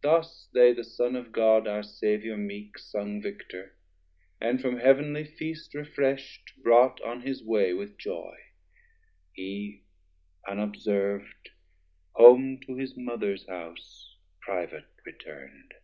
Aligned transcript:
Thus 0.00 0.48
they 0.54 0.72
the 0.72 0.82
Son 0.84 1.16
of 1.16 1.32
God 1.32 1.68
our 1.68 1.82
Saviour 1.82 2.38
meek 2.38 2.78
Sung 2.78 3.20
Victor, 3.20 3.76
and 4.40 4.58
from 4.58 4.78
Heavenly 4.78 5.22
Feast 5.22 5.74
refresht 5.74 6.40
Brought 6.62 6.98
on 7.02 7.20
his 7.20 7.44
way 7.44 7.74
with 7.74 7.98
joy; 7.98 8.34
hee 9.34 9.84
unobserv'd 10.48 11.50
Home 12.14 12.58
to 12.64 12.76
his 12.76 12.96
Mothers 12.96 13.46
house 13.46 14.16
private 14.40 14.88
return'd. 15.04 15.74